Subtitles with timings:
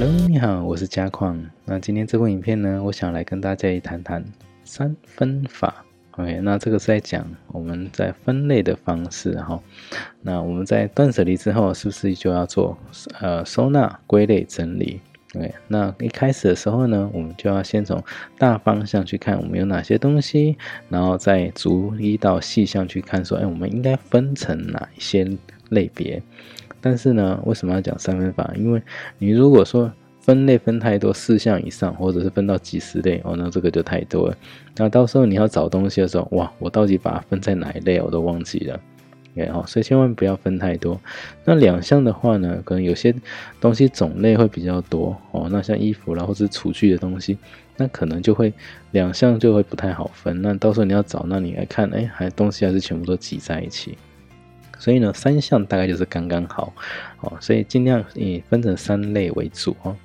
[0.00, 1.44] Hello，你好，我是嘉矿。
[1.64, 4.24] 那今天这部影片呢，我想来跟大家一谈谈
[4.62, 5.84] 三分法。
[6.12, 9.60] OK，那这个是在讲我们在分类的方式哈。
[10.22, 12.78] 那我们在断舍离之后，是不是就要做
[13.20, 15.00] 呃收纳、归类、整理
[15.34, 18.00] ？OK，那一开始的时候呢，我们就要先从
[18.38, 20.56] 大方向去看我们有哪些东西，
[20.88, 25.28] 然后再逐一到细项去看，说哎，我们应该分成哪一些
[25.70, 26.22] 类别？
[26.80, 28.52] 但是呢，为什么要讲三分法？
[28.56, 28.82] 因为
[29.18, 34.36] 你如果说分类分太多，四项以上，或者是分到几十类哦，那这个就太多了。
[34.76, 38.78] 那到时候你要找东西的时候，哇，我到底把它分在哪一类，我都忘记了。
[39.36, 41.00] OK 哈，所以千万不要分太多。
[41.44, 43.14] 那两项的话呢，可能有些
[43.60, 45.48] 东西种类会比较多哦。
[45.50, 47.38] 那像衣服啦，或是厨具的东西，
[47.76, 48.52] 那可能就会
[48.90, 50.42] 两项就会不太好分。
[50.42, 53.96] 那到时候你要找，那你来看，哎，还东西还是全部都挤在一起。
[54.78, 56.72] 所以呢，三项大概就是刚刚好，
[57.20, 59.96] 哦，所以尽量以分成三类为主哦。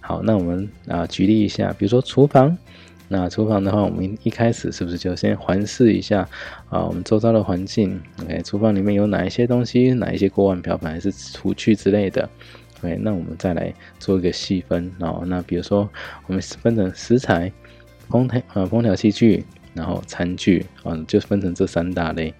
[0.00, 2.58] 好，那我们啊举例一下，比如说厨房，
[3.08, 6.28] 那厨房的话，我们一开始是不是就先环视一下
[6.68, 12.28] 啊，我们周遭的环境？OK，厨房里面有哪一些东西，哪一些锅碗瓢盆还是厨具之类的
[12.80, 15.22] ？OK，那我们再来做一个细分哦。
[15.26, 15.88] 那比如说，
[16.26, 17.52] 我们分成食材、
[18.08, 22.34] 烹调呃烹调器具，然后餐具啊，就分成这三大类。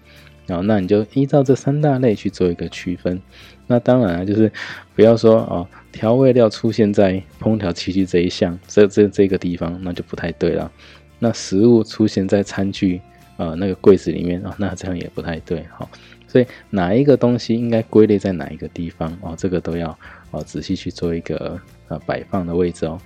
[0.52, 3.18] 然后，那你就依照这三大类去做一个区分。
[3.66, 4.52] 那当然啊，就是
[4.94, 10.70] 不要说哦，调味料出现在烹调器具这一项，这这这个地方，那就不太对了。
[11.18, 13.00] 那食物出现在餐具
[13.38, 15.64] 啊那个柜子里面啊，那这样也不太对。
[15.72, 15.88] 好，
[16.28, 19.98] 所以哪一个东西应该归类在哪一个地方哦，这个都要
[20.32, 21.58] 哦仔细去做一个
[21.88, 23.00] 呃摆放的位置哦。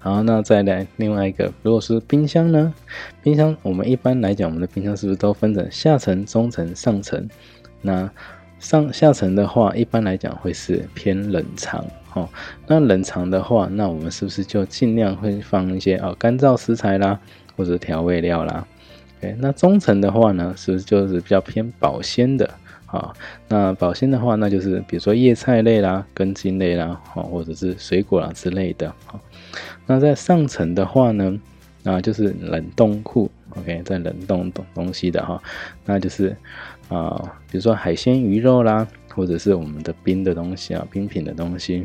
[0.00, 2.72] 好，那再来另外一个，如果是冰箱呢？
[3.20, 7.28] 冰箱我们一般来讲，我们的冰箱是不是都分成下层、中层、上层？
[7.82, 8.08] 那
[8.60, 12.28] 上下层的话，一般来讲会是偏冷藏，哦。
[12.68, 17.18] 那冷藏的话，那我们是不是就尽量会放一些哦干燥食材啦，
[17.56, 18.66] 或者调味料啦？
[19.20, 22.48] 哎，那中层的话呢，是不是就是比较偏保鲜的？
[22.86, 23.12] 啊，
[23.48, 28.90] 那保鲜的话，那就是比如说叶菜类啦、根茎类啦，哦，或者是水果啦之类的。
[29.04, 29.20] 好，
[29.88, 31.36] 那在上层的话呢，
[31.82, 35.42] 啊，就是冷冻库，OK，在冷冻东东西的哈，
[35.84, 36.36] 那就是
[36.88, 41.84] 啊，比如说海鲜、鱼肉啦，或者是我们的冰的东西啊，冰品的东西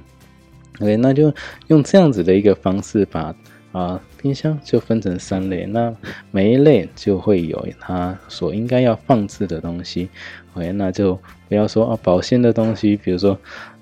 [0.80, 1.34] ，OK，那就
[1.70, 3.36] 用这样子的一个方式把。
[3.74, 5.94] 啊，冰箱就分成三类，那
[6.32, 10.08] 每一类就会有它所应该要放置的东西。
[10.54, 11.20] OK，那就
[11.50, 13.38] 不要说啊，保鲜的东西，比如说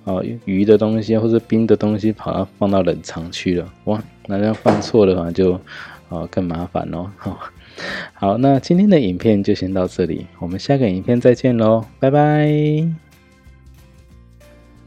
[0.06, 0.16] 啊
[0.46, 5.54] 鱼的东西或者冰的东西，跑到放到冷藏去了，哇，那要放错的话就
[6.10, 7.12] 啊更麻烦哦。
[7.18, 7.38] 好，
[8.16, 13.11] 好，那今天的影片就先到这里，我们下个影片再见喽，拜拜。